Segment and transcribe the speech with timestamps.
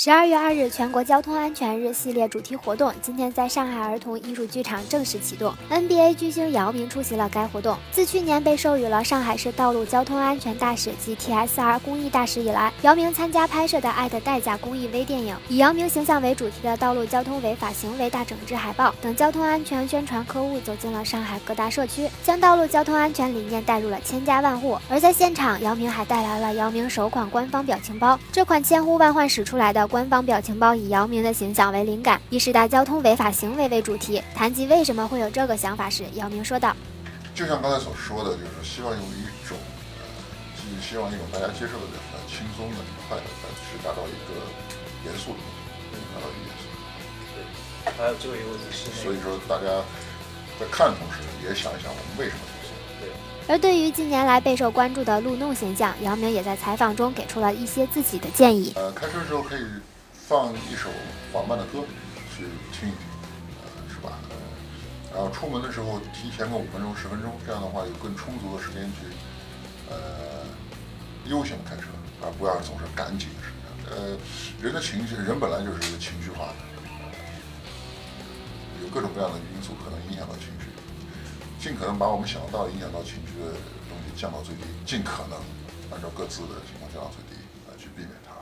[0.00, 5.52] 十二月二日，全国交通安全日系列主题活动今天在上海儿童艺术剧场正式启动。
[5.68, 7.76] NBA 巨星姚明出席了该活动。
[7.90, 24.78] 自去年被授予了上海市道路交通安全大使及 TSR 公益大使以来，姚明参加拍摄的《爱的代价》公益微电影，以姚明形象为主题的道路交通违法行为大整治海报等交通安全宣传刊物走进了上海各大社区，将道路交通安全理念带入了千家万户。
[24.88, 29.87] 而在现场，姚明还带来了姚明首款官方表情包，这款千呼万唤始出来的。
[29.88, 34.22] 官方表情包以姚明的形象为灵感，以十大交通违法行为为主题。
[34.34, 36.76] 谈及为什么会有这个想法时，姚明说道
[37.34, 39.56] ：“就像刚才所说的，就是希望用一种，
[39.96, 43.24] 呃，希望一种大家接受的、呃轻松的、愉快的，
[43.64, 44.36] 去达到一个
[45.08, 45.40] 严肃的，
[46.12, 46.68] 达到一个严肃。
[47.32, 47.40] 对，
[47.96, 49.80] 还有最后一个问题是，所以说大家
[50.60, 52.44] 在看的同时，也想一想我们为什么。”
[53.48, 58.74] 而对于近年来备受关注的路怒现象，姚明也在采访中给出了一些自己的建议。
[58.76, 59.64] 呃，开车的时候可以
[60.12, 60.90] 放一首
[61.32, 61.80] 缓慢的歌
[62.36, 62.98] 去听一听，
[63.64, 64.18] 呃，是吧？
[64.28, 69.08] 呃，然后出门的时候提前个五分钟、十分钟，这样的话有更充足的时间去
[69.88, 70.44] 呃
[71.24, 71.84] 悠闲的开车，
[72.20, 73.48] 而不要总是赶紧是
[73.88, 73.96] 这样。
[73.96, 74.18] 呃，
[74.60, 76.54] 人的情绪，人本来就是一个情绪化的，
[78.82, 80.68] 有各种各样的因素可能影响到情绪。
[81.68, 83.52] 尽可能把我们想到的影响到情绪的
[83.90, 85.38] 东西降到最低尽可能
[85.92, 88.37] 按照各自的情况降到最低来去避免它。